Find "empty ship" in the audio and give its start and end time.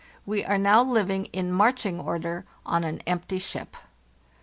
3.05-3.77